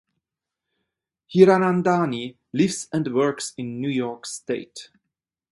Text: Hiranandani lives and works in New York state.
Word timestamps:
Hiranandani 1.31 2.35
lives 2.53 2.87
and 2.91 3.13
works 3.13 3.53
in 3.55 3.79
New 3.79 3.87
York 3.89 4.25
state. 4.25 4.89